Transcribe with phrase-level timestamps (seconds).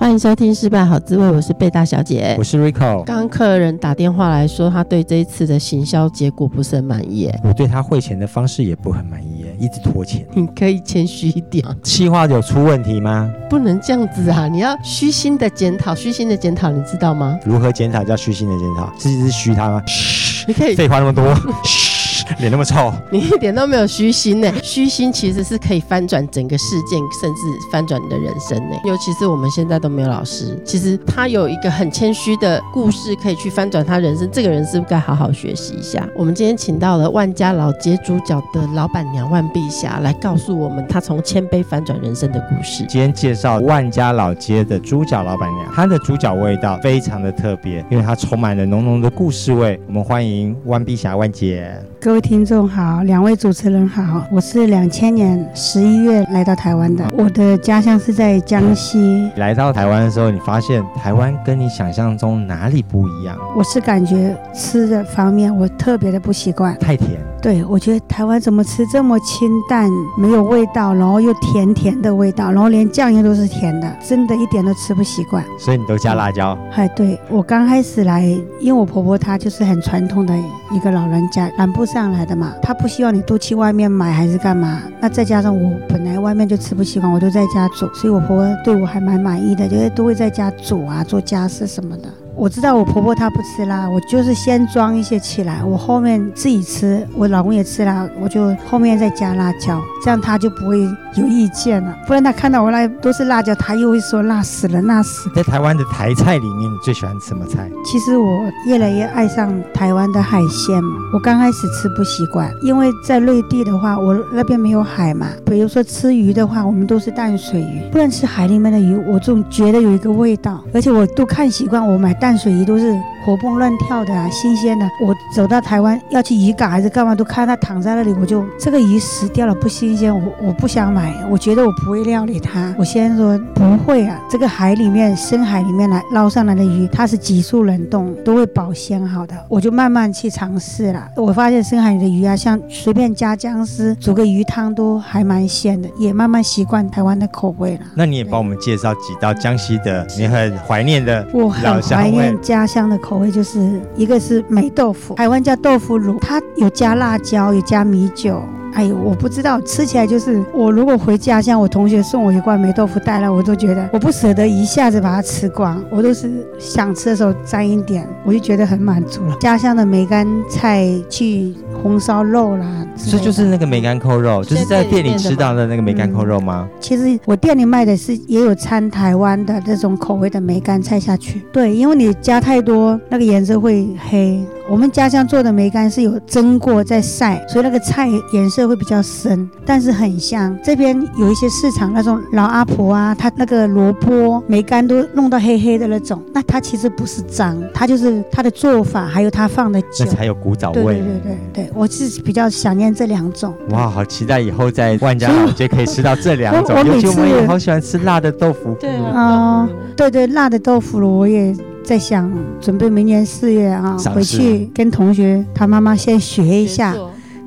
[0.00, 3.04] 欢迎收听《失败好滋味》，我是贝大小姐，我是 Rico。
[3.04, 7.30] 刚客人打电话来说，他对这一次的行销结果不是很满意。
[7.44, 10.26] 我对他汇钱的方式也不很满意，一直拖钱。
[10.32, 11.62] 你可以谦虚一点。
[11.82, 13.30] 企划有出问题吗？
[13.50, 14.48] 不能这样子啊！
[14.48, 17.38] 你要虚心的检讨，虚心的检讨，你知道吗？
[17.44, 18.90] 如何检讨叫虚心的检讨？
[18.98, 19.82] 是是虚他吗？
[19.86, 21.22] 嘘，你可以废话那么多。
[22.38, 24.52] 脸那么臭， 你一点都没有虚心呢。
[24.62, 27.40] 虚心其实是可以翻转整个事件，甚至
[27.72, 28.76] 翻转你的人生呢。
[28.84, 34.28] 尤其是我们现在都没有老师，其实他有一个很谦虚的故事，可以去翻转他人生。
[34.30, 36.08] 这个人是不是该好好学习一下？
[36.16, 42.84] 我们今天请到了万家老街主角的老板娘万碧霞来告诉我们，她从谦卑翻转人生的故事。
[42.88, 49.80] 今天介绍万家老街的猪脚老板娘，她的猪脚味道非常的特别，因为它充满了浓浓的故事味。
[49.86, 51.74] 我们欢迎万碧霞万姐。
[52.00, 59.30] 各位听众好，两位主持人好，我是两千年十一月来到台湾的，我的家乡是在江西。
[59.36, 63.36] 来到台湾的时候，你发现台湾跟你想象中哪里不一样？
[63.56, 67.18] 我是感觉吃的方面，我特别的不习惯，太甜。
[67.40, 75.42] 对，我觉得台湾怎么吃这么清淡，没有味道，然后又甜甜的味道，然后连酱油都是甜的，真的一点都吃不习惯。
[75.58, 76.56] 所以你都加辣椒？
[76.74, 78.22] 哎，对，我刚开始来，
[78.60, 80.34] 因为我婆婆她就是很传统的
[80.70, 84.82] 一个老人家，南部上来的嘛，他不希望你都去外面买还是干嘛。
[85.00, 92.08] 那再加上我本来外面就吃不习惯，我都在家煮，所以我婆婆对我还蛮满意的，就是都会在家煮啊，做家事什么的。
[92.36, 100.80] 我知道我婆婆她不吃辣，我就是先装一些起来，我后面自己吃，我老公也吃辣，我就后面再加辣椒，这样他就不会
[101.16, 101.94] 有意见了。
[102.06, 105.30] 不然他看到我那都是辣椒，他又会说辣死了，辣死。
[105.34, 107.70] 在台湾的台菜里面，你最喜欢吃什么菜？
[107.84, 110.82] 其实我越来越爱上台湾的海鲜。
[111.12, 115.26] 我刚开始吃不习惯，因为在内地的话，我那边没有海嘛。
[115.44, 122.30] 比如说吃鱼的话，我们都是淡水鱼，不能吃海里面的鱼，我总觉得有一个味道，而且我都看习惯，我买淡。
[122.30, 124.88] 淡水鱼都是活蹦乱跳的啊，新鲜的。
[125.00, 131.14] 我走到台湾要去渔港还是干嘛，都看它躺在那里，我就这个鱼死掉了，不新鲜，我我不想买。
[131.30, 132.74] 我觉得我不会料理它。
[132.78, 139.34] 我先说不会啊，这个海里面深海里面来捞上来的鱼，它是急速冷冻，都会保鲜好的。
[139.48, 141.08] 我就慢慢去尝试了。
[141.16, 147.80] 我发现深海里的鱼啊，像随便加姜丝煮个鱼汤都还蛮鲜的，也慢慢习惯台湾的口味了。
[147.94, 151.26] 那你也帮我们介绍几道江西的你很怀念的？
[151.32, 152.36] 我很怀念。
[152.40, 158.40] 家乡的口口味就是一个是霉豆腐，台湾叫豆腐乳，它有加辣椒，有加米酒。
[158.74, 169.36] 哎呦，我不知道，吃起来就是我如果回家乡，我同学送我一罐霉豆腐带来，我都觉得我不舍得一下子把它吃光，我都是想吃的时候沾一点，我就觉得很满足了。
[169.40, 176.68] 家乡的梅干菜去红烧肉啦，这就是那个梅干扣肉，就是在店里吃到的那个梅干扣肉吗？
[176.70, 184.40] 嗯，其实我店里卖的是也有掺台湾的这种口味的梅干菜下去，对，因为你加太多，那个颜色会黑。
[184.70, 190.56] 我们家乡做的梅干是有蒸过再晒，所以那个菜颜色会比较深，但是很香。
[190.62, 200.84] 这边有一些市场那种老阿婆啊，她那个萝卜梅干都弄到黑黑的那种，那它其实不是脏，它就是它的做法，还有它放的酒，那才有古早味。
[200.84, 203.52] 对对对对对，我是比较想念这两种。
[203.70, 206.76] 哇，好期待以后在万家老街可以吃到这两种。
[206.86, 208.76] 尤其我也好喜欢吃辣的豆腐。
[208.78, 211.52] 对啊，对对，辣的豆腐乳我也。
[211.84, 212.30] 在想
[212.60, 216.94] 准备明年四月啊，回去跟同学他妈妈先学一下。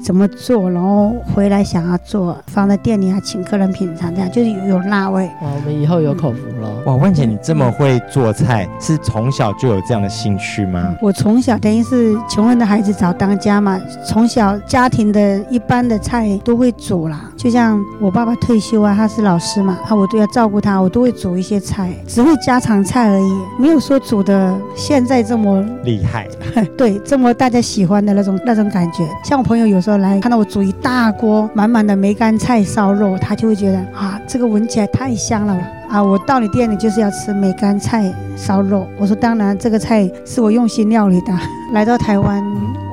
[0.03, 5.25] 怎么做，然后回来想要做，放在店里啊，请客人品尝，这样就是有辣味。
[5.41, 6.67] 哇，我们以后有口福了。
[6.67, 10.93] 嗯、哇，万姐，你这么会做菜，是从小就有这样的兴趣吗？
[11.01, 17.31] 我从小等于是穷人的孩子早当家嘛，从小家庭的一般的菜都会煮啦。
[17.37, 26.27] 就像我爸爸退休啊，他是老师嘛，啊，我都要照顾他，我都会煮一些菜，只会家常菜而已，没有说煮的现在这么厉害。
[26.77, 29.07] 对，这么大家喜欢的那种那种感觉。
[29.23, 29.92] 像我朋友有时候。
[29.97, 35.53] 来看到我煮一大锅满满的梅干菜烧肉，他就会觉得啊，这个闻起来太香了
[35.89, 36.01] 啊！
[36.01, 38.87] 我到你店里就是要吃梅干菜烧肉。
[38.97, 41.33] 我说当然，这个菜是我用心料理的。
[41.73, 42.43] 来到台湾，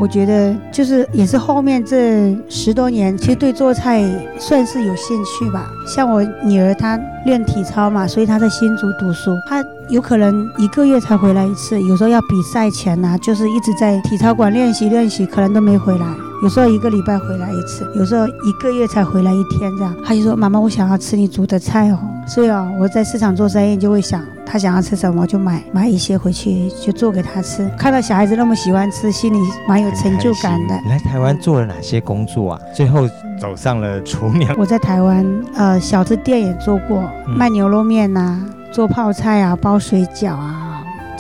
[0.01, 4.03] 我觉得就是也是后面这十多年，其实对做菜
[4.39, 5.71] 算是有兴趣吧。
[5.87, 9.65] 像我女儿她练体操嘛，所以她在新竹读书，她。
[9.91, 16.07] 有可能一个月才回来一次，有时候要比赛前呐、就是一直在体操馆练习练习，可能都没回来。
[16.43, 19.95] 有时候一个礼拜回来一次，有时候一个月才回来一天这样。
[20.03, 27.71] 他就说：“妈妈，我想要吃你煮的菜哦。”所以啊，我在市场做生意就会想他想要吃什么，就买买一些回去就做给他吃。
[27.77, 29.39] 看到小孩子那么喜欢吃，心里
[29.69, 30.75] 蛮有成就感的。
[30.83, 32.61] 你来台湾做了哪些工作啊？
[32.75, 33.07] 最后
[33.39, 34.55] 走上了厨娘。
[34.57, 38.41] 我在台湾呃小吃店也做过，卖牛肉面呐、啊，
[38.73, 40.70] 做泡菜啊，包水饺啊。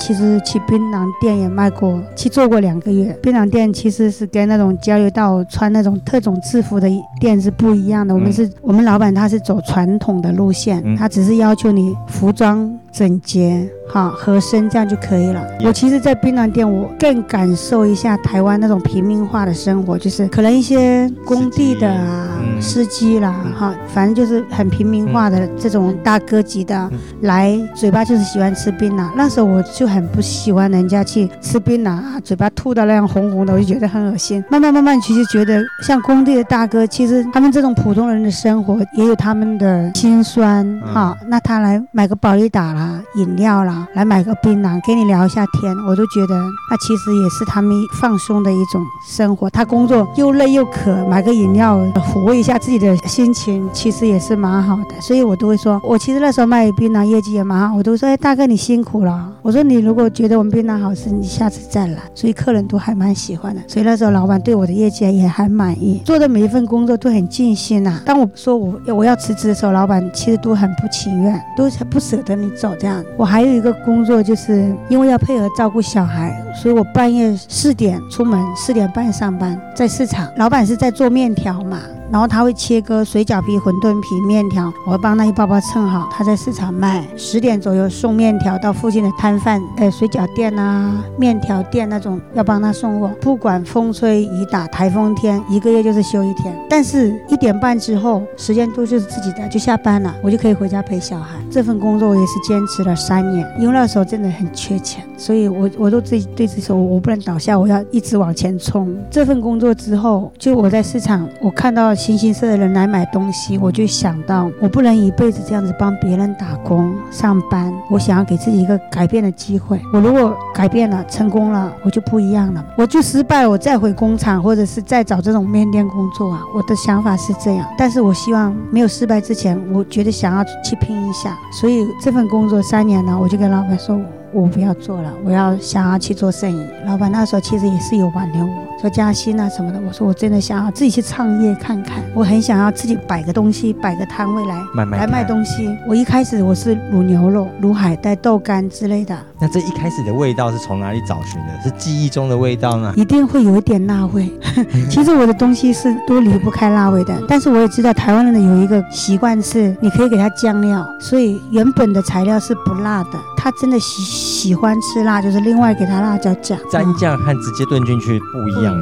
[0.00, 3.16] 其实去槟榔店也卖过，去做过两个月。
[3.22, 6.88] 槟榔店其实是跟那种交流道穿那种特种制服的
[7.20, 8.14] 店是不一样的。
[8.14, 13.68] 我们是，我们老板他是走传统的路线，他只是要求你服装整洁。
[13.92, 15.44] 好，合身这样就可以了。
[15.64, 26.88] 我其实，在槟榔店，我更感受一下台湾那种平民化的生活，就是可能一些工地的啊，司机啦，哈，反正就是很平民化的这种大哥级的，
[27.22, 29.10] 来嘴巴就是喜欢吃槟榔。
[29.16, 34.44] 那时候我就很不喜欢人家去吃槟榔啊，嘴巴吐的那样红红的，我就觉得很恶心。
[34.48, 41.18] 慢慢慢慢，其实觉得像工地的大哥，其实他们这种普通人的生活也有他们的辛酸哈。
[41.26, 43.86] 那他来买个保利达啦，饮料啦。
[43.94, 46.34] 来买个槟榔，跟你聊一下天，我都觉得
[46.70, 49.50] 那其实也是他们放松的一种生活。
[49.50, 51.78] 他工作又累又渴，买个饮料
[52.12, 55.00] 抚慰一下自己的心情，其实也是蛮好的。
[55.00, 59.30] 所以我都会说，我其实那时候卖槟榔业绩也蛮好，我都说，哎，大哥你辛苦了。
[59.42, 61.98] 我说你如果觉得我们槟榔好吃，你下次再来。
[62.14, 63.60] 所以客人都还蛮喜欢的。
[63.68, 68.00] 所以那时候老板对我的业绩也还满意，做的每一份工作都很尽心呐。
[68.06, 73.04] 当我说我我要辞职的时候，老板其实都很不情愿，都不舍得你走这样。
[73.16, 73.70] 我还有一个。
[73.82, 80.30] 工作就是因为要配合照顾小孩，所以我半夜四点出门，四点半上班，在市场。
[80.36, 81.80] 老板是在做面条嘛。
[82.10, 86.08] 然后他会切割水饺皮、馄饨皮、面条，我会帮那一包包称好。
[86.10, 93.08] 他在市场卖，十点左右送面条到附近的摊贩，呃，水饺店啊、面条店那种，要帮他送货。
[93.20, 96.52] 不管风吹雨打、台风天，一个月就是休一天。
[96.68, 101.36] 但是一点半之后，时间都是自己的，就下班了，我就可以回家陪小孩。
[101.48, 108.96] 这份工作我也是坚持了三年，因为那时候真的很缺钱，所以我我都自己对自己说，我不能倒下，我要一直往前冲。
[109.08, 111.94] 这份工作之后，就我在市场，我看到。
[112.00, 117.70] 形形色色的人来买东西，我就想到，我不能一辈子这样子帮别人打工上班。
[117.90, 119.78] 我想要给自己一个改变的机会。
[119.92, 122.64] 我如果改变了，成功了，我就不一样了。
[122.78, 126.40] 我就失败了，我再回工厂，或者是再找这种面店工作啊。
[126.54, 131.36] 我的想法是这样，但是我希望没有失败之前，我觉得想要去拼一下。
[131.52, 134.00] 所以这份工作三年了，我就跟老板说。
[134.32, 136.66] 我不要做了，我要想要去做生意。
[136.86, 139.80] 老板那时候其实也是有挽留我，说加薪啊什么的。
[139.86, 145.68] 我说我真的想要自己去创业看看，我很想要自己摆个东西，摆个摊位来来卖东西。
[145.88, 149.16] 我一开始我是卤牛肉、卤海带、豆干之类的。
[149.40, 151.62] 那这一开始的味道是从哪里找寻的？
[151.62, 152.92] 是记忆中的味道呢？
[152.96, 154.30] 一定会有一点辣味。
[154.88, 163.18] 其实我的东西是都离不开辣味的，但是我也知道台湾人的有一个习惯是，你可以给他酱料，所以原本的材料是不辣的。
[163.42, 166.58] 他真的喜喜欢吃辣，就是另外给他辣椒酱。
[166.70, 168.78] 蘸酱和直接炖进去不一样。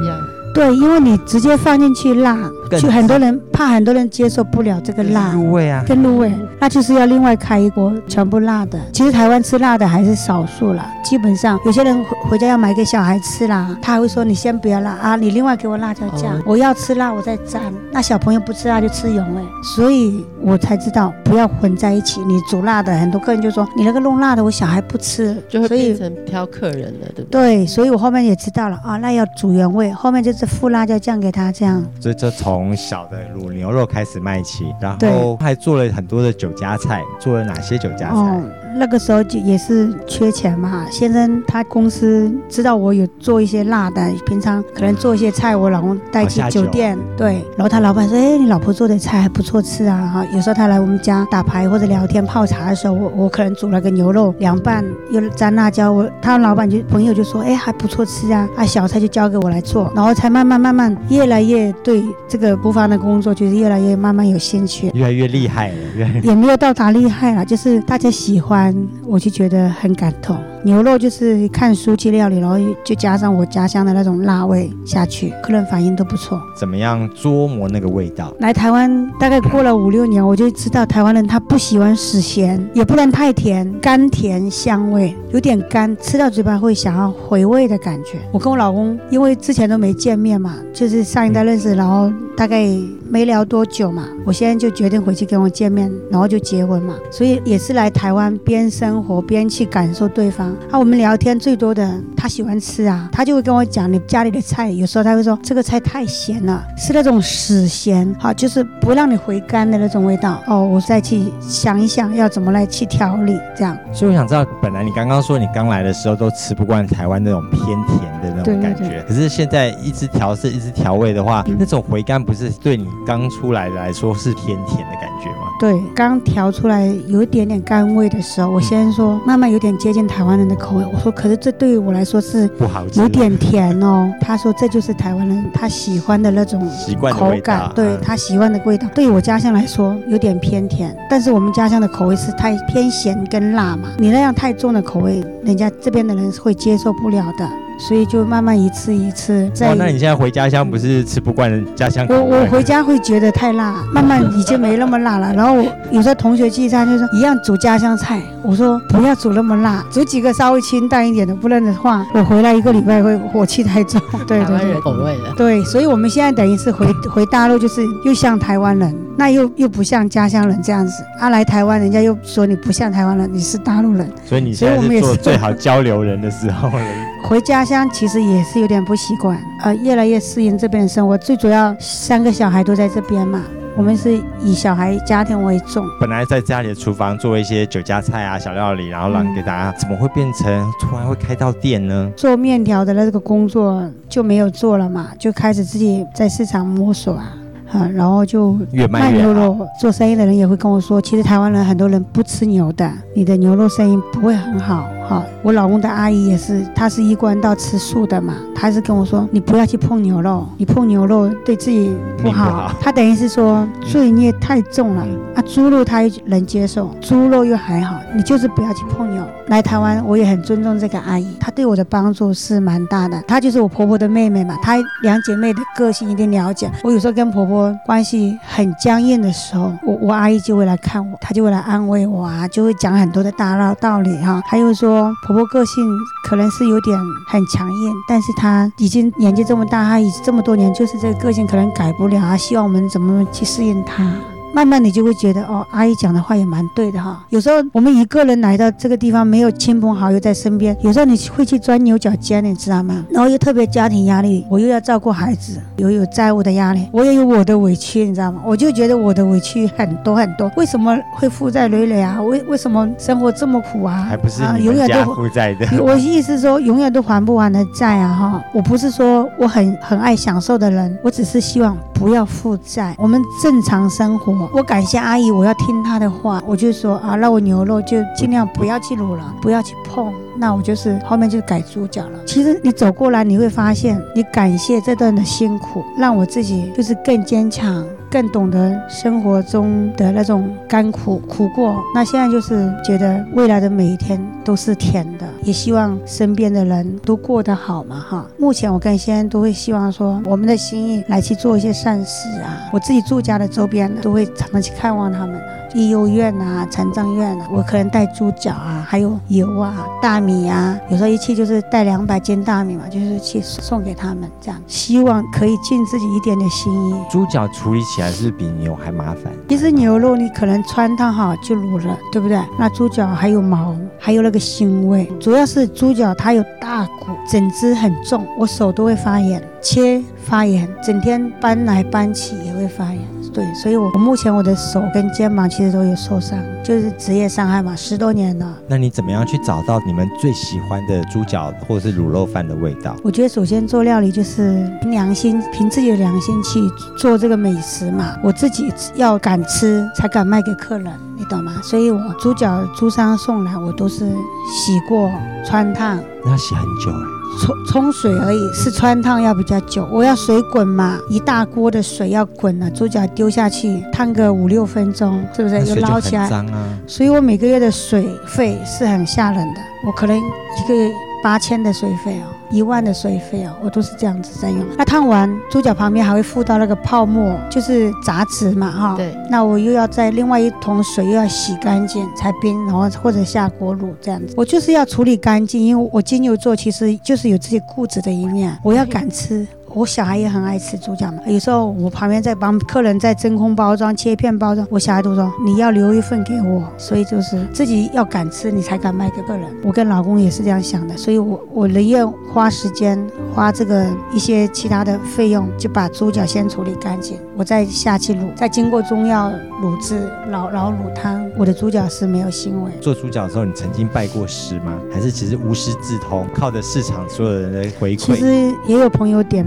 [0.53, 2.37] 对，因为你直接放进去辣，
[2.79, 8.79] 就很多人怕很多人接受不了这个辣，入味啊，更入味，那就是要另外开一锅全部辣的。
[8.91, 17.59] 其实台湾吃辣的还是少数了，基本上有些人回回家要买给小孩吃啦，他还会说你先不要辣啊，你另外给我辣椒酱，我要吃辣我再蘸。
[17.91, 19.41] 那小朋友不吃辣就吃原味，
[19.75, 22.21] 所以我才知道不要混在一起。
[22.21, 27.57] 你煮辣的，很多客人就说你那个弄辣的我小孩不吃，就会变成挑客人了，对不对？
[27.57, 30.38] 对，所以我后面也知道了啊，那要煮原味，后面就是。
[30.45, 38.15] 附辣椒酱给他，这样，所以就从小的卤牛肉开始卖起，然后还做了很多的酒家菜，做了哪些酒家菜？
[38.15, 38.41] 哦
[38.75, 68.68] 那个时候就也是缺钱嘛，先生他公司知道我有做一些辣的，平常可能做一些菜，我老公带去酒店，对，然后他老板说，哎，你老婆做的菜还不错吃啊，哈，有时候他来我们家打牌或者聊天泡茶的时候，我我可能煮了个牛肉凉拌，又沾辣椒，我他老板就朋友就说，哎，还不错吃啊，啊，小菜就交给我来做，然后才慢慢慢慢越来越对这个厨房的工作就是越来越慢慢有兴趣，越来越厉害了，越也没有到达厉害了，就是大家喜欢。
[69.05, 70.37] 我就觉得很感动。
[70.63, 76.41] 牛肉就是看书去料理，然后就加上我家乡的那种辣味下去，客人反应都不错。
[76.57, 78.33] 怎么样琢磨那个味道？
[78.39, 88.19] 来台湾大概过了五六年，我就知道台湾人他不喜欢死咸，也不能太甜，甘甜香味，有点干，吃到嘴巴会想要回味的感觉。
[88.31, 92.67] 我跟我老公因为之前都没见面嘛，就是上一代认识，然后大概
[93.09, 100.48] 没聊多久嘛，我现在就决定回去跟我见面，然后就结婚嘛，所以也是来台湾边生活边去感受对方。
[100.71, 110.41] 啊，我们聊天最多的，他喜欢吃啊，他就会跟我讲你家里的菜，有时候他会说这个菜太咸了，是那种死咸，好，就是不让你回甘的那种味道。
[110.47, 113.77] 哦，我再去想一想要怎么来去调理，这样。
[113.93, 125.47] 所以我想知道，本来你刚刚说你刚来的时候都吃不惯台湾那种偏甜的那种感觉，对对对，可是现在一直调色一直调味的话，嗯、那种回甘不是对你刚出来的来说是偏甜的感觉吗？
[125.59, 130.85] 对，刚调出来有一点点甘味的时候，我先说慢慢有点接近台湾人的口味。
[130.85, 134.09] 我说，可是这对于我来说是不好吃，有点甜哦。
[134.21, 136.65] 他说这就是台湾人他喜欢的那种
[137.11, 138.87] 口感，对他喜欢的味道。
[138.95, 147.49] 对于我家乡来说有点偏甜，但是我们家乡的口味是太偏咸跟辣嘛，你那样太重的口味，人家这边的人是会接受不了的。
[147.79, 149.71] 所以就慢慢一次一次在。
[149.71, 152.05] 哦，那你现在回家乡不是吃不惯家乡？
[152.09, 155.31] 我我回家会觉得太辣，慢慢已经没那么辣了。
[155.35, 164.01] 然后有时候同学聚餐就说一样煮家乡菜，我说不要煮那么辣，煮几个稍微清淡一点的，不然的话我回来一个礼拜会火气太重。
[164.27, 165.33] 对对对，口味的。
[165.37, 171.03] 对，所以我们现在等于是回回大陆，就是又像台湾人，那又又不像家乡人这样子。
[171.19, 174.09] 啊，来台湾人家又说你不像台湾人，你是大陆人。
[174.25, 176.85] 所以你现在是做 最好交流人的时候了。
[177.21, 181.17] 回家乡其实也是有点不习惯，呃，越来越适应这边的生活。
[181.17, 183.43] 最主要三个小孩都在这边嘛，
[183.75, 185.85] 我们是以小孩家庭为重。
[185.99, 190.47] 本来在家里的厨房做一些酒家菜啊、小料理，然后让给大家，怎么会变成
[190.79, 192.09] 突然会开到店呢？
[192.15, 197.33] 做面条的那个工作就没有做了嘛，就开始自己在市场摸索啊。
[197.71, 198.57] 啊，然后就
[198.89, 204.83] 卖牛肉，做生意的人也会跟我说，其实台湾人很多人不吃牛的，你的牛肉生意不会很好。
[205.09, 212.71] 哈，我老公的阿姨也是，她是一贯到吃素的嘛，她是跟我说，你不要去碰牛肉，你碰牛肉对自己不好。
[212.79, 215.03] 她等于是说罪孽太重了。
[215.33, 219.23] 啊，猪肉她也能接受，猪肉又还好，你就是不要去碰牛。
[219.47, 223.19] 来台湾，我也很尊重这个阿姨，她对我的帮助是蛮大的。
[223.23, 226.69] 她就是我婆婆的妹妹嘛，她两姐妹的个性一定了解。
[226.83, 234.98] 我有时候跟婆婆关系很僵硬的时候，我我阿姨就会来看我，她就会来安慰我啊，就会讲很多的大道道理哈，还有说。
[235.25, 235.83] 婆婆个性
[236.23, 242.37] 可能是有点很强硬，但是她已经年纪这么大，她已经这么多年，就是这个个性可能改不了啊。
[242.37, 244.11] 希望我们怎么去适应她。
[244.53, 247.23] 慢慢你就会觉得哦，阿姨讲的话也蛮对的哈。
[247.29, 253.05] 有时候我们一个人来到这个地方，没有亲朋好友在身边，有时候你会去钻牛角尖，你知道吗？
[253.11, 258.41] 然后又特别家庭压力，我又要照顾孩子，又有债务的压力，我也有我的委屈，你知道吗？
[258.45, 260.51] 我就觉得我的委屈很多很多。
[260.57, 262.21] 为什么会负债累累啊？
[262.21, 264.05] 为为什么生活这么苦啊？
[264.09, 265.67] 还不是永远都负债的。
[265.81, 268.13] 我意思说，永远都还不完的债啊！
[268.13, 274.38] 哈，我不是说我很很爱享受的人，我只是希望不要负债，我们正常生活。
[274.53, 280.13] 我感谢阿姨，我要听她的话，我就说啊，那我牛肉就尽量不要去卤了，不要去碰。
[280.37, 282.19] 那我就是后面就改猪脚了。
[282.25, 291.75] 其实你走过来，你会发现，你感谢这段的辛苦，让我自己就是更坚强，更懂得生活中的那种甘苦苦过。
[291.93, 298.25] 那现在就是觉得未来的每一天都是甜的，也希望身边的人都过得好嘛哈。
[298.37, 302.69] 目前我跟先都会希望说，我们的心意来去做一些善事啊。
[302.73, 305.39] 我自己住家的周边都会常常去看望他们。
[305.73, 316.93] 育幼院啊，残障院啊，我可能带猪脚啊，还有油啊、大米啊，有时候一去就是带两百斤大米嘛，就是去送给他们，这样希望可以尽自己一点点心意。
[317.09, 319.31] 猪脚处理起来是比牛还麻烦。
[319.47, 322.39] 其实牛肉你可能穿烫好就卤了，对不对？
[322.57, 332.99] 那猪脚还有毛，还有那个腥味，主要是猪脚它有大骨，整只很重，我手都会发炎，切发炎，整天搬来搬去也会发炎。
[333.33, 338.53] 对，所以我我目前我的手跟肩膀其实都有受伤，就是职业伤害嘛，十多年了。
[338.67, 342.95] 那你怎么样去找到你们最喜欢的猪脚或者是卤肉饭的味道？
[343.03, 346.59] 我觉得首先做料理就是凭良心，凭自己的良心去
[346.97, 348.15] 做这个美食嘛。
[348.23, 351.53] 我自己要敢吃，才敢卖给客人，你懂吗？
[351.63, 354.09] 所以我猪脚猪伤送来，我都是
[354.51, 355.09] 洗过、
[355.45, 355.99] 穿烫。
[356.25, 357.18] 那洗很久哎。
[357.37, 359.87] 冲冲水而已，是汆烫要比较久。
[359.91, 365.63] 我要水滚嘛，一大锅的水要滚了，猪脚丢下去烫个五六分钟，是不是？
[365.65, 366.27] 又捞起来。
[366.29, 366.67] 脏啊！
[366.87, 370.91] 所以我每个月的水费是很吓人的，我可能一个月
[371.23, 372.38] 八千的水费哦。
[372.51, 374.65] 一万的水费哦，我都是这样子在用。
[374.77, 378.95] 那烫完猪脚旁边还会附到那个泡沫，就是杂质嘛，哈。
[378.95, 379.15] 对。
[379.29, 384.33] 那我又要在另外一桶水又要洗干净才冰，然后或者下锅卤这样子。
[384.35, 389.45] 我就是要处理干净，因为我金牛座其实就是有自己固执的一面，我要敢吃。
[389.73, 399.45] 我小孩也很爱吃猪脚嘛，有时候我旁边在帮客人在真空包装、切片包装，我小孩都说你要留一份给我，所以就是自己要敢吃，你才敢卖给客人。
[399.63, 402.99] 我跟老公也是这样想的，所以我我宁愿花时间
[403.33, 412.71] 花这个一些其他的费用，就把猪脚先处理干净，我再下去卤，再经过中药卤制，老老卤汤，我的猪脚是没有腥味。
[412.81, 414.79] 做猪脚的时候，你曾经拜过师吗？
[414.91, 417.97] 还是其实无师自通，靠着市场所有人的回馈？
[417.97, 419.45] 其实也有朋友点。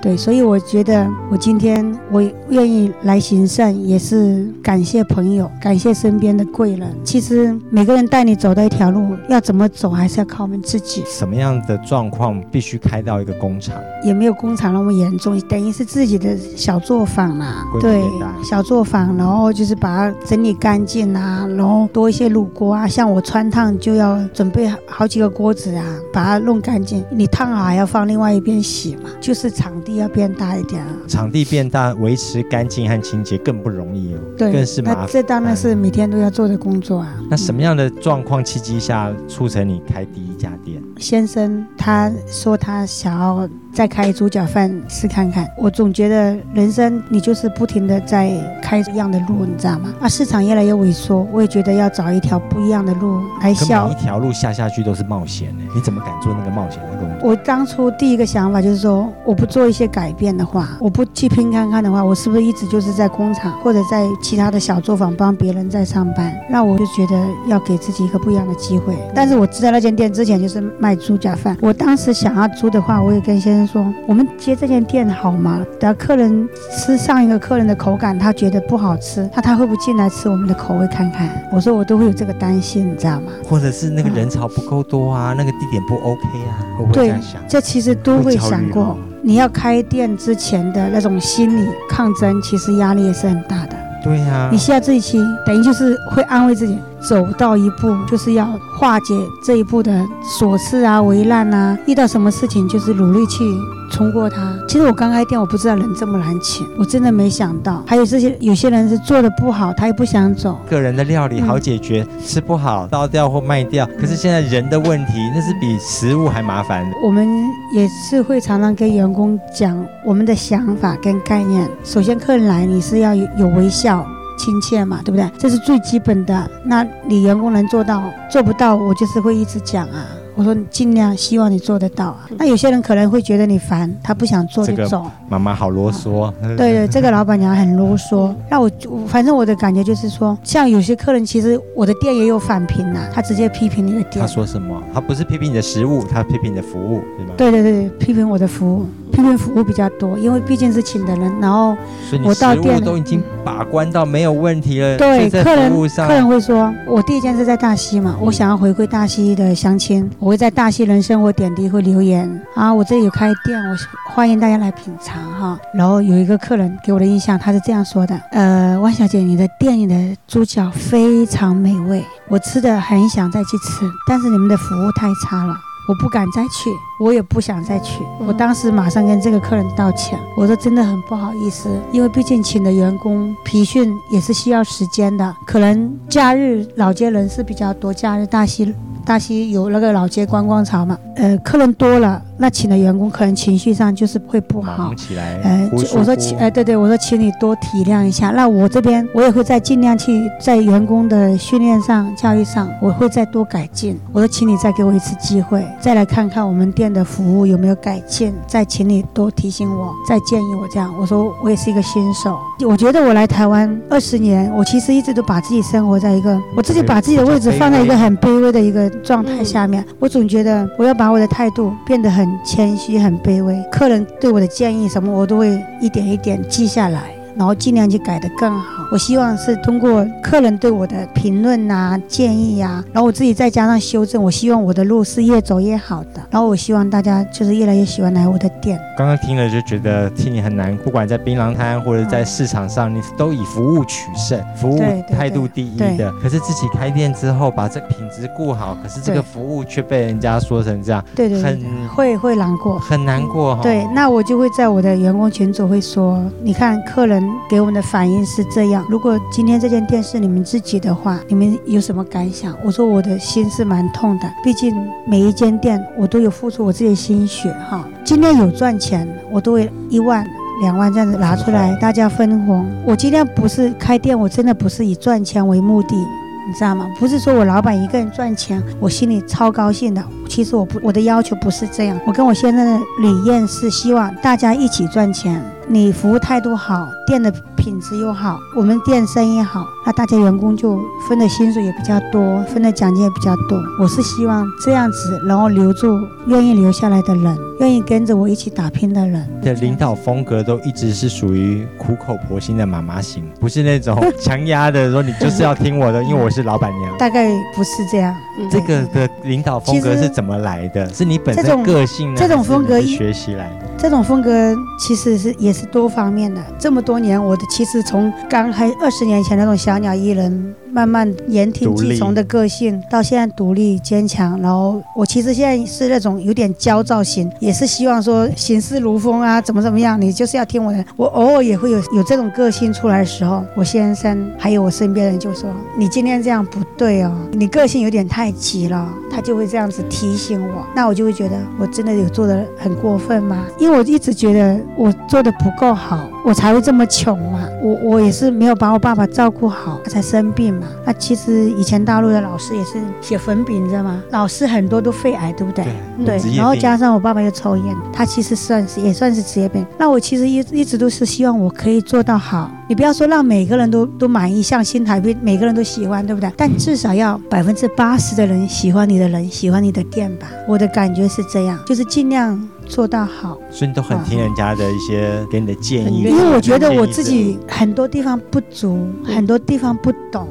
[0.00, 6.88] 对，所以我觉得我今天我愿意来行善，也是感谢朋友，感谢身边的贵人。
[7.02, 11.02] 其实每个人带你走的一条路，要怎么走，还是要靠我们自己。
[11.04, 13.74] 什么样的状况必须开到一个工厂？
[14.04, 17.64] 也没有工厂那么严重，等于是自己的小作坊啦。
[17.80, 18.00] 对，
[18.44, 22.86] 小作坊，然后就是把它整理干净啊，然后多一些卤锅啊。
[22.86, 27.04] 像我穿烫就要准备好几个锅子啊，把它弄干净。
[27.10, 29.47] 你烫好还要放另外一边洗嘛，就是。
[29.50, 30.88] 场地要变大一点啊！
[31.06, 34.18] 场地变大，维持干净和清洁更不容易哦。
[34.36, 35.04] 对，更是麻烦。
[35.04, 37.18] 那这当然是每天都要做的工作啊。
[37.30, 40.82] 那什么样的状况契机下促成你开第一家店？
[40.98, 45.46] 先生他说他想要再开猪脚饭试看看。
[45.56, 48.32] 我总觉得人生你就是不停的在
[48.62, 49.92] 开一样的路，你知道吗？
[50.00, 53.86] 啊，市场越来越萎缩，我也觉得要找一条不一样的路来笑。
[53.86, 57.28] 每一条路下下去都是冒险呢，你怎么敢做那个冒险的工作？
[57.28, 66.34] 我当初第一个想法就是说，我不做一些改变的话，我不去拼看看的话，我是不是一直就是在工厂或者在其他的小作坊帮别人在上班？
[66.50, 68.96] 那我就觉得要给自己一个不一样的机会。
[69.14, 75.64] 但是我知道那间店之前就是卖猪脚饭，我当时想要租的话，我也跟先生说，我们接这间店好吗？
[75.80, 81.28] 等客人吃上一个客人的口感，他觉得不好吃，那他会不会进来吃我们的口味看看？
[81.52, 83.32] 我说我都会有这个担心，你知道吗？
[83.48, 88.96] 或者是那个人潮不够多啊，嗯、那个地点不 OK 啊，会不会这样这其实都会想过。
[89.20, 93.76] 你要开店之前的那种心理抗争，其实压力也是很大的。
[94.02, 100.04] 对呀、啊，你需要自己去，等于就是会安慰自己，走到一步就是要化解这一步的
[100.38, 103.44] 琐事啊、危难啊，遇到什么事情就是努力去
[103.90, 104.54] 冲过它。
[104.68, 107.82] 其实我刚开店，我不知道人这么难请，我真的没想到。
[107.86, 110.58] 还有这些有些人是做的不好，他也不想走。
[110.68, 113.88] 个人的料理好解决，嗯、吃不好倒掉或卖掉。
[114.00, 116.90] 可是现在人的问题，那是比食物还麻烦。
[117.02, 117.26] 我们
[117.72, 121.68] 也是会常常跟员工讲我们的想法跟概念。
[121.84, 124.06] 首先，客人来你是要有有微笑。
[124.38, 125.30] 亲切嘛，对不对？
[125.38, 126.50] 这是最基本的。
[126.64, 130.06] 那你员工能做到，做不到，我就是会一直讲啊。
[130.34, 132.28] 我说你尽量希望你做得到啊。
[132.38, 135.04] 那有些人可能会觉得你烦，他不想做就走。
[135.28, 136.22] 妈妈好啰嗦。
[136.22, 138.32] 啊、对对，这个老板娘很啰嗦。
[138.48, 138.70] 那我
[139.08, 144.20] 反正我的感觉就是说，像有些客人，其实我的店也有反评呐、啊，他直接批评你的店。
[144.20, 144.80] 他说什么？
[144.94, 147.34] 他不是批评你的食物，他批评你的服务，对吗？
[147.36, 148.86] 对对对，批评我的服务。
[149.18, 151.76] 批评服务比较多，因为毕竟是请的人，然后
[152.22, 154.96] 我到店都已经把关到没有问题了。
[154.96, 163.76] 对，客人客人会说，我第一件事在大溪嘛，我想要回归大溪的相亲，我会在大溪人生活点滴会留言啊，我这里有开店，我
[164.14, 165.58] 欢迎大家来品尝哈。
[165.74, 175.56] 然后有一个客人给我的印象，他是这样说的：呃，万小姐，你的店里的猪脚非常美味，我吃的很想再去吃，但是你们的服务太差了。
[175.88, 176.70] 我不敢再去，
[177.00, 178.02] 我也不想再去。
[178.26, 188.74] 我当时马上跟这个客人道歉，我说真的很不好意思，因为毕竟请的员工培训也是需要时间的，可能假日老街人是比较多，假日大溪。
[189.06, 194.94] 大溪有那个老街观光潮嘛，呃，客人多了，那请的员工可能情绪上就是会不好。
[194.94, 195.40] 起来。
[195.42, 198.30] 呃，我说请，哎，对对，我说请你多体谅一下。
[198.30, 203.98] 那我这边我也会再尽量去在员工的训练上、教育上，我会再多改进。
[204.12, 210.92] 我说，请你再给我一次机会，再来看看我们店的服务有没有改进，再请你多提醒我，再建议我这样。
[210.98, 218.88] 我说我也是一个新手，我觉得我来台湾二十年，我其实一直都把自己生活在一个，我自己把自己的位置放在一个很卑微的一个。
[219.04, 223.62] 状态下面，我总觉得我要把我的态度变得很谦虚、很卑微。
[223.70, 227.17] 客人对我的建议什么，我都会一点一点记下来。
[227.38, 228.84] 然后尽量去改得更好。
[228.90, 234.22] 我希望是通过客人对我的评论啊、建议啊，然后我自己再加上修正。
[234.22, 236.20] 我希望我的路是越走越好的。
[236.30, 238.78] 然后我希望大家就是越来越喜欢来我的店。
[238.96, 246.12] 刚刚听了就觉得替你很难，不管在槟榔摊或者在市场上，你都以服务取胜，服务态度第一的。
[246.20, 253.58] 可是自己开店之后，把这个品质顾好，可是这个服务却被人家说成这样，对对，对，很会会难过，很难过。
[253.62, 262.54] 对，那我就会在我的员工群组会说，你看客人给我们的反应是这样，如果今天这间店是你们自己的话，你们有什么感想？
[262.64, 264.74] 我说我的心是蛮痛的，毕竟
[265.06, 267.86] 每一间店我都有付出我自己的心血哈。
[268.04, 270.28] 今天有赚钱，我都会一万
[270.62, 272.66] 两万这样子拿出来，大家分红。
[272.84, 275.96] 我今天不是开店，我真的不是以赚钱为目的。
[275.96, 276.86] 你知道吗？
[276.98, 280.02] 不是说我老板一个人赚钱，我心里超高兴的。
[280.30, 282.00] 其实我不，我的要求不是这样。
[282.06, 285.44] 我跟我先生的理念是希望大家一起赚钱。
[285.70, 293.62] 你服务态度好，店的品质又好，我们店生意好，那大家员工就分的薪水也比较多，分的奖金也比较多。
[293.78, 299.28] 我是希望这样子，然后留住愿意留下来的人，愿意跟着我一起打拼的人。
[299.42, 306.96] 的领导风格都一直是属于苦口婆心的妈妈型， 不是那种强压的说你就是要听我的， 因为我是老板娘。
[306.96, 308.16] 大概不是这样。
[308.50, 310.88] 这个的领导风格是怎么来的？
[310.94, 312.16] 是你本身个性呢？
[312.18, 313.67] 这种风格学习来的。
[313.78, 316.44] 这种风格其实是也是多方面的。
[316.58, 320.54] 这么多年，我的其实从刚开二十年前那种小鸟依人。
[320.72, 324.40] 慢慢言听计从的个性，到现在独立坚强。
[324.40, 330.84] 然后我其实现在是那种有点焦躁型，也是希望说行事如风啊，怎么怎么样，你就是要听我的。
[330.96, 343.46] 我偶尔也会有有这种个性出来的时候，我先生还有我身边人就说：“你今天这样不对哦，你个性有点太急了。”他就会这样子提醒我，那我就会觉得我真的有做的很过分吗？
[343.58, 347.48] 因为我一直觉得我做的不够好，我才会这么穷嘛。
[347.62, 350.66] 我我也是没有把我爸爸照顾好，他才生病嘛。
[350.84, 354.02] 那其实以前大陆的老师也是写粉笔，你知道吗？
[354.10, 355.64] 老师很多都肺癌，对不对？
[356.04, 356.20] 对。
[356.20, 356.36] 对。
[356.36, 359.66] 然后加上我爸爸又抽烟，他其实算是也算是职业病。
[359.78, 362.50] 那我其实一一直都是希望我可以做到好。
[362.68, 366.30] 你不要说让每个人都都满意，像新台币每个人都喜欢，对不对？
[366.36, 370.28] 但至少要百分之八十的人喜欢你的人喜欢你的店吧。
[370.46, 372.38] 我的感觉是这样，就是尽量
[372.68, 373.38] 做到好。
[373.50, 376.02] 所以你都很听人家的一些给你的建议。
[376.02, 380.28] 因为我觉得我自己很多地方不足，很多地方不懂。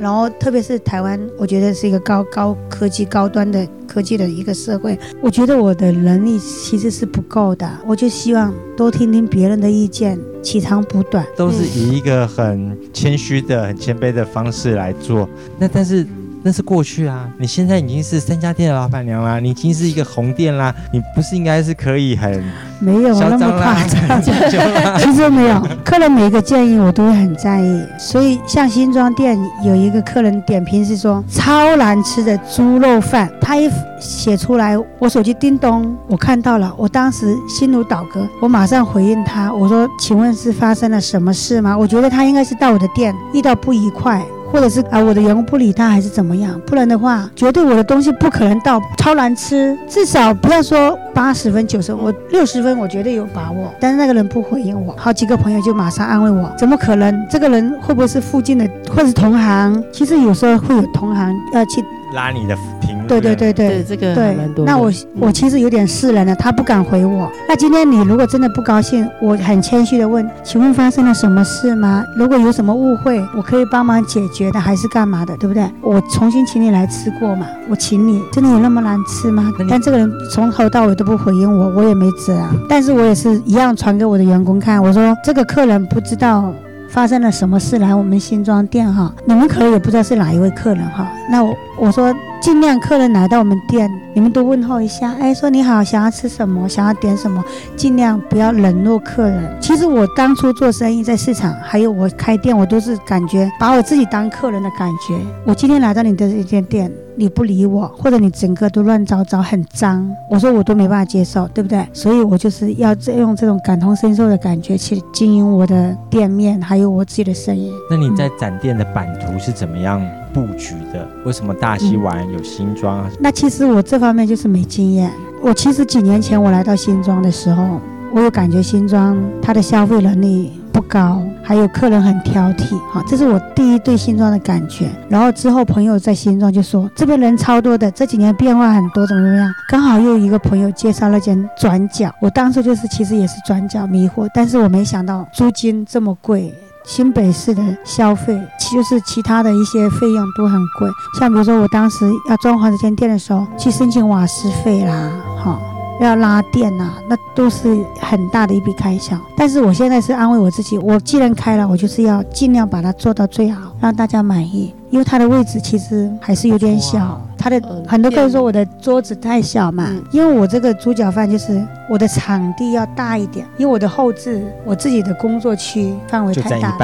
[0.00, 4.98] 然后，特别是台湾，我觉得是一个高高科技、高端的科技的一个社会。
[5.20, 11.26] 我觉得我的能力其实是不够的，我就希望多听听别人的意见，取长补短。
[11.36, 15.28] 都是以一个很谦虚的、很谦卑的方式来做。
[15.58, 16.06] 那但是。
[16.42, 22.42] 那是过去啊，你现在已经是三家店的老板娘啦，你已经是一个红店啦，你不是应该是可以很
[22.78, 24.22] 没有那么夸张？
[24.98, 27.82] 其实没有，客人每一个建议我都会很在意。
[27.98, 41.76] 所以像新庄店有一个客人点评是说超难吃的猪肉饭，他一写出来，我手机叮咚，我看到了，我当时心如倒戈，我马上回应他，我说，请问是发生了什么事吗？
[41.76, 44.24] 我觉得他应该是到我的店遇到不愉快。
[44.52, 46.60] 或者是啊，我的员工不理他，还是怎么样？
[46.66, 49.76] 不然的话，绝对我的东西不可能到超难吃。
[49.88, 53.72] 至少不要说八十分、九十分，我六十分，我绝对有把握。
[53.78, 57.26] 但是那个人不回应我，好几个朋友就马上安慰我：怎么可能？
[57.30, 59.82] 这个人会不会是附近的，或者是同行？
[59.92, 61.84] 其实有时候会有同行要去。
[62.14, 64.36] 拉你的屏幕，对对对对，这个对。
[64.64, 67.30] 那我我其实有点释然了，他不敢回我。
[67.48, 72.04] 那今天你如果真的不高兴，我很谦虚的问，请问发生了什么事吗？
[72.16, 75.64] 如果有什么误会，我可以帮忙解决的，还是干嘛的，对不对？
[75.82, 79.52] 我重新请你来吃过嘛，我请你，真的有那么难吃吗？
[79.68, 82.50] 但这个人从头到尾都不回应我，我也没辙啊。
[82.68, 86.52] 但是我也是一样传给我的员工看，我说这个客人不知道。
[86.90, 89.14] 发生了什么事来我们新庄店哈？
[89.24, 91.10] 你们可能也不知道是哪一位客人哈。
[91.30, 97.42] 那我我说尽量客人来到我们店，你们都问候一下，哎，说你好，想要吃什么，想要点什么，
[97.76, 99.56] 尽量不要冷落客人。
[99.60, 105.16] 其实我当初做生意在市场，还有我开店，我都是感觉把我自己当客人的感觉。
[105.46, 106.90] 我今天来到你的这间店。
[107.20, 111.86] 你不理我，或者你整个都乱糟糟、很脏，我说我都没办法接受，对不对？
[111.92, 117.70] 所以我就是要用这种感同身受的感觉去经营我的店面，还有我自己的生意。
[117.90, 120.00] 那你在展店的版图是怎么样
[120.32, 121.06] 布局的？
[121.26, 123.06] 为什么大西玩有新庄？
[123.06, 125.12] 嗯，那其实我这方面就是没经验。
[125.42, 127.78] 我其实几年前我来到新庄的时候，
[128.12, 130.52] 我有感觉新庄它的消费能力。
[130.72, 134.88] 不高，还有客人很挑剔，好，这是我第一对新庄的感觉。
[135.08, 139.52] 然后之后朋友在新庄就说这边人超多的，这几年变化很多，怎么怎么样？
[139.68, 146.54] 刚好又一个朋友介绍了间转角，我当初就是其实也是转角迷惑，但是我没想到租金这么贵。
[146.84, 148.40] 新北市的消费，
[148.72, 155.60] 就是其他的一些费用都很贵，像比如说我当时要装潢这间店的时候，去申请瓦斯费啦，好，
[156.04, 159.16] 要拉电呐，那都是很大的一笔开销。
[159.36, 164.74] 但是我现在是安慰我自己，我既然开了，我就是要尽量把它做到最好，让大家满意。
[164.90, 176.76] 因为它的位置其实还是有点小，它的很多客人说我的桌子太小嘛，因为我这个猪脚饭就是我的场地要大一点，因为我的后置我自己的工作区范围太大。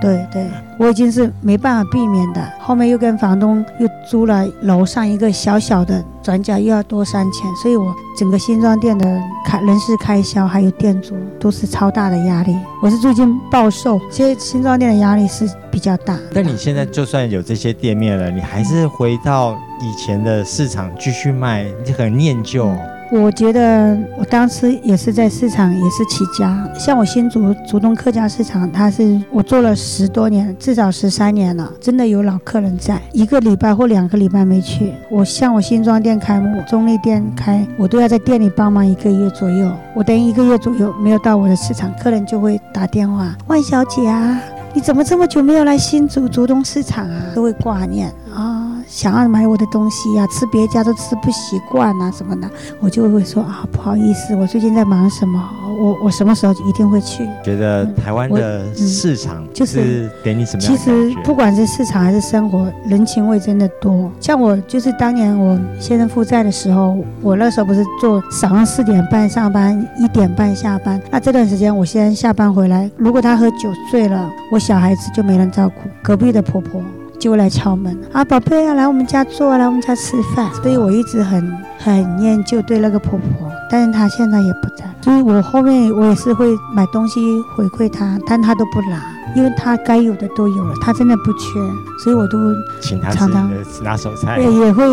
[0.00, 0.46] 对对，
[0.78, 2.52] 我已经是没办法避免的。
[2.60, 12.56] 后面又跟房东又租了楼上一个小小的转角，又要多三千，所以我整个新装店的开人事开销还有店租都是超大的压力。
[12.82, 16.18] 我是最近暴瘦，所以新装店的压力是比较大。
[16.34, 22.70] 但你现在就算有这些店面了，你还是回到以前的市场继续卖，你很念旧。
[23.12, 34.92] 我觉得我当时也是在市场也是起家，像我新竹竹东客家市场，它是我做了十多年，至少十三年了，真的有老客人在，一个礼拜或两个礼拜没去。
[35.08, 39.70] 我像我新庄店开幕，中立店开，我都要在店里帮忙一个月左右。
[39.94, 44.40] 我等一个月左右没有到我的市场，客人就会打电话：“万小姐啊，
[44.74, 48.65] 你怎么这么久没有来新竹竹东市场啊？”都会挂念啊。
[48.88, 52.48] 想要买我的东西呀、啊，吃别家都吃不习惯啊，什么的，
[52.80, 55.42] 我就会说啊，不好意思，我最近在忙什么，
[55.78, 57.28] 我我什么时候一定会去。
[57.44, 60.60] 觉得台湾的市场就是给你什么？
[60.60, 64.10] 其实不管是市场还是生活，人情味真的多。
[64.20, 76.80] 像我就是当年我先生负债的时候，我那时候不是做早上四点半上班，一点半下班，那这段时间我先生下班回来，如果他喝酒醉了，我小孩子就没人照顾，隔壁的婆婆。
[77.18, 80.50] 就会来敲门啊，宝贝啊，来我们家坐，来我们家吃饭。
[80.62, 84.84] 所以我一直很很念旧对那个婆婆，但是她现在也不在。
[85.02, 87.20] 所以我后面我也是会买东西
[87.54, 89.00] 回馈她，但她都不拿，
[89.34, 91.60] 因为她该有的都有了，她真的不缺，
[92.02, 92.38] 所以我都
[92.80, 93.50] 请她常常
[93.82, 94.36] 拿手菜。
[94.36, 94.84] 对，也会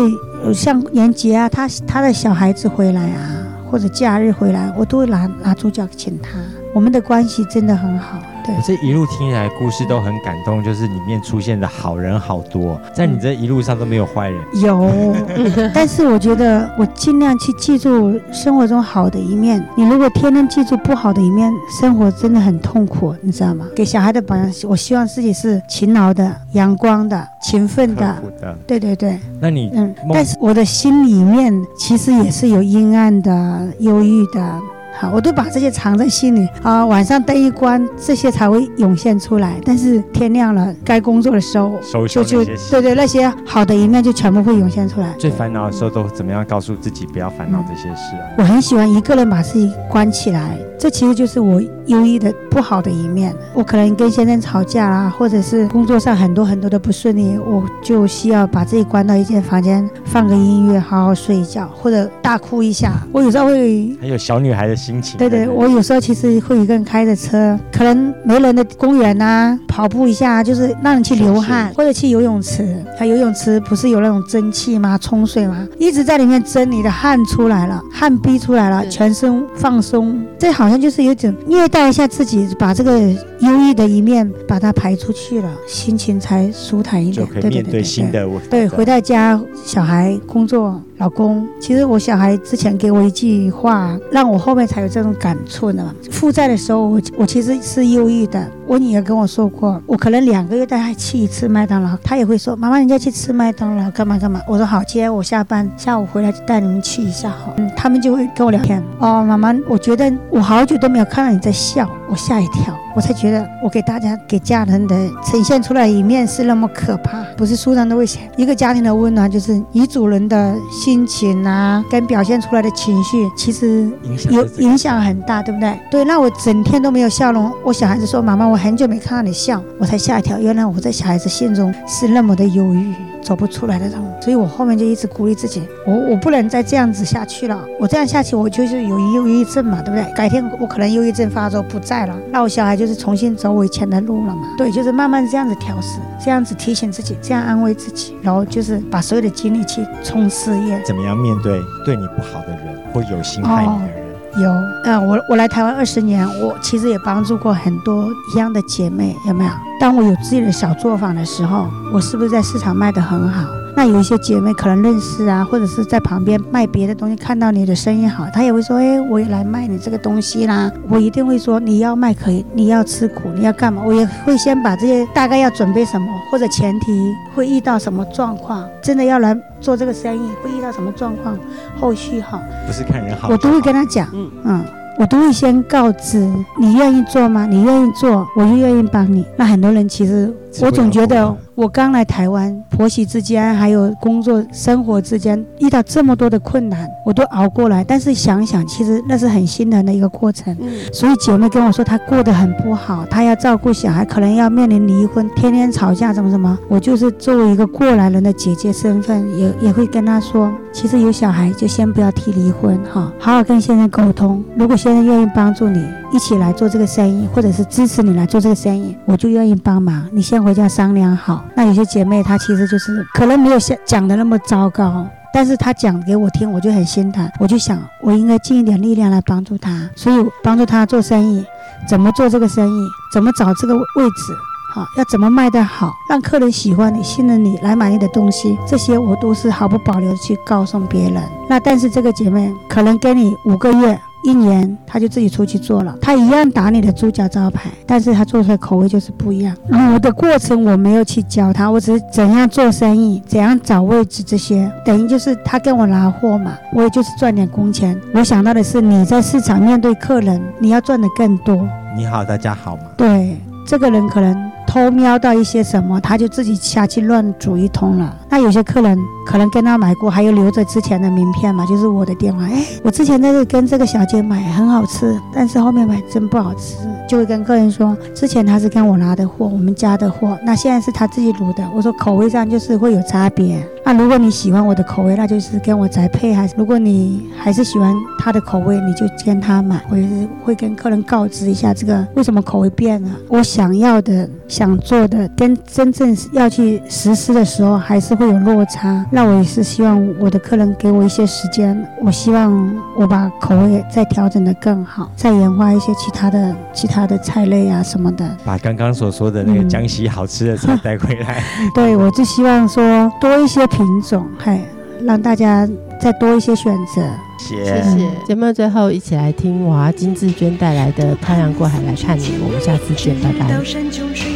[0.52, 3.30] 像年节啊，她她的小孩子回来啊，
[3.70, 6.38] 或者假日回来，我都会拿拿猪脚请她。
[6.74, 8.18] 我们的关系真的很好。
[8.44, 14.40] 对，这一路听起来故事都很感动，就是里面出现的好人好多，在你这一路上都没有坏人。
[14.62, 14.92] 有，
[15.72, 19.66] 但是我觉得我尽量去记住生活中好的一面。
[19.76, 23.66] 你如果天天记住不好的一面，生活真的很痛苦，你知道吗？
[23.74, 28.02] 给小孩的榜样，我希望自己是勤劳的、阳光的、勤奋的。
[28.40, 29.18] 的对对对。
[29.40, 34.60] 那你嗯，但是我的心里面其实也是有阴暗的、忧郁的。
[34.96, 36.86] 好，我都把这些藏在心里啊。
[36.86, 39.58] 晚上灯一关，这些才会涌现出来。
[39.64, 41.72] 但是天亮了，该工作的时候，
[42.06, 45.12] 就就对对，那些好的一面就全部会涌现出来。
[45.18, 48.22] 最烦恼的时候都怎么样告诉自己不要烦恼这些事啊？
[48.38, 53.34] 我很喜欢一个人把自己关起来，这其实就是我忧郁的不好的一面。
[53.52, 62.92] 我可能跟先生吵架啦，或者是工作上很多很多的不顺利，我就需要把自己关到一间房间，放个音乐，好好睡一觉，或者大哭一下。
[63.10, 64.83] 我有时候会还有小女孩的。
[64.84, 72.84] 心情对对，我有时候其实会一个人开着车，可能没人的公园啊，跑步一下，就是让人去流汗，或者去游泳池。
[72.98, 74.98] 它游泳池不是有那种蒸汽吗？
[74.98, 75.66] 冲水吗？
[75.78, 80.22] 一直在里面蒸，你的汗出来了，汗逼出来了，全身放松。
[80.38, 87.26] 这好像就是有种虐待一下自己，把这个忧郁的一面把它排出去了，心情才舒坦一点。
[87.26, 88.38] 就可以面对新的我。
[88.50, 90.78] 对，回到家，小孩工作。
[90.98, 95.94] 老公，其实我小孩之前给我一句话，让我后面还有这种感触呢。
[96.10, 98.50] 负债的时候，我我其实是忧郁的。
[98.66, 108.82] 我女儿跟我说过，我可能两个月带她去一次麦当劳，她也会说：“妈妈，人家去吃麦当劳干嘛干嘛？”我说：“好，今天我下班下午回来就带你们去一下。”好，嗯，他们就会跟我聊天。
[108.98, 117.22] 哦，妈妈，我觉得我好久都没有看到你在笑，我吓一跳，我才觉得我给大家给家人的呈现出来一面是那么可怕。
[117.36, 120.54] 不是书上的危险，一个家庭的温暖就是女主人的。
[120.70, 123.90] 心情啊，跟表现出来的情绪，其实
[124.30, 125.78] 有影响很大，对不对？
[125.90, 127.50] 对，那我整天都没有笑容。
[127.64, 134.04] 我小孩子说：“妈妈，我很久没看到你笑。”我才吓一跳，原来我在小孩子心中是那么的忧郁，走不出来的那种。
[134.20, 137.60] 所以我后面就一直鼓励自己，我我不能再这样子下去了。
[137.80, 140.08] 我这样下去，我就是有忧郁症嘛，对不对？
[140.14, 144.42] 改天我可能忧郁症发作不在了，那我小孩就是重新走我以前的路了嘛。
[144.56, 150.80] 对，就是慢慢这样子调试，这样子提醒自己，这样安慰自己，然后就是把所有的精力去冲事业。
[150.86, 154.03] 怎么样面对对你不好的人或有心害你的人？
[154.36, 154.52] 有，
[154.84, 159.50] 嗯，我我来台湾二十年，我其实也帮助过很多一样的姐妹，有没有？
[159.80, 163.48] 当我有自己的小作坊的时候，我是不是在市场卖的很好？
[163.76, 181.36] 那有一些姐妹可能认识啊，或者是在旁边卖别的东西，看到你的生意好，她也会说：“哎，我也来卖你这个东西啦。”我一定会说：“你要卖可以，你要吃苦，你要干嘛？”我也会先把这些大概要准备什么，或者前提会遇到什么状况，真的要来做这个生意会遇到什么状况，
[181.78, 184.64] 后续哈，不是看人好，我都会跟她讲，嗯嗯。
[184.96, 186.18] 我都会先告知
[186.56, 187.46] 你愿意做吗？
[187.46, 189.26] 你愿意做，我就愿意帮你。
[189.36, 197.84] 那很多人其实，我总觉得我刚来台湾，婆媳之间还有工作生活之间遇到这么多的困难，我都熬过来。
[197.84, 200.56] 但是想想，其实那是很心疼的一个过程。
[200.92, 206.58] 所以姐妹跟我说她过得很不好，她要照顾小孩，可能要面临离婚，天天吵架，怎么怎么。
[206.68, 214.42] 我就是作为一个过来人的姐姐身份，也也会跟她说，其实有小孩就先不要提离婚哈，好好跟先生沟通。
[214.56, 220.08] 如果先生愿意帮助你一起来做这个生意，或者是支持你来做这个生意，我就愿意帮忙。
[220.12, 221.44] 你先回家商量好。
[221.56, 227.28] 那有些姐妹她其实就是可能没有像讲的那么糟糕，但是她讲给我听，我就很心疼。
[227.40, 231.44] 我就想，我应该尽一点力量来帮助她，所以帮助她做生意，
[231.88, 234.32] 怎么做这个生意，怎么找这个位置。
[234.72, 241.20] 好，要怎么卖得好，让客人喜欢你、信任你来买你的东西，这些我都是毫不保留的去告诉别人。
[241.48, 249.54] 那但是这个姐妹可能给你五个月、一年，他就自己出去做了，他一样打你的猪脚招牌，但是他做出来口味就是不一样。
[249.68, 258.00] 卤的过程我没有去教他，我只是怎样做生意、怎样找位置这些，等于就是他跟我拿货嘛，我也就是赚点工钱。
[258.14, 261.68] 我想到的是你在市场面对客人，你要赚的更多。
[261.94, 262.82] 你好，大家好吗？
[262.96, 264.52] 对，这个人可能。
[264.66, 268.16] 偷瞄到一些什么，他就自己下去乱煮一通了。
[268.28, 272.44] 那有些客人可能跟他买过，还有留着之前的名片嘛，就是我的电话。
[272.44, 276.76] 哎，我之前在这跟这个小姐买很好吃，但是后面买真不好吃，
[277.08, 281.64] 就会跟客人说，之前他是跟我拿的货，我们家的货，那现在是他自己卤的。
[281.74, 283.66] 我说口味上就是会有差别。
[283.86, 289.80] 那如果你喜欢我的口味，那就是跟我宅配；还是如果你还是喜欢他的口味，你就跟他买。
[289.90, 294.28] 我也是会跟客人告知一下这个为什么口味变了，我想要的。
[294.46, 299.04] 想做的跟真正要去实施的时候，还是会有落差。
[299.14, 308.28] 那我也是希望我的客人给我一些时间，我希望我把口味再调整的更好，再研发一些其他的其他的菜类啊什么的。
[308.44, 311.44] 把刚刚所说的那个江西好吃的菜带回来。
[311.60, 314.60] 嗯、 对，我就希望说多一些品种，嘿，
[315.04, 315.68] 让大家
[316.00, 317.02] 再多一些选择。
[317.38, 318.10] 谢谢。
[318.26, 324.33] 节目最后一起来听娃金志娟带来的《漂洋过海来看你》，我们下次见，拜拜。